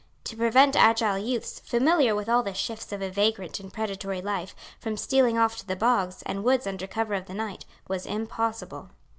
[0.23, 4.55] To prevent agile youths, familiar with all the shifts of a vagrant and predatory life,
[4.79, 8.89] from stealing off to the bogs, and woods under cover of the night, was impossible.